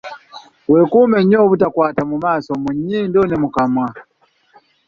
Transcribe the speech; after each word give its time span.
Weekuume 0.71 1.17
nnyo 1.21 1.37
obutakwata 1.45 2.01
mu 2.09 2.15
maaso, 2.23 2.51
mu 2.61 2.69
nnyindo 2.75 3.19
ne 3.25 3.35
ku 3.41 3.59
mumwa. 3.73 3.87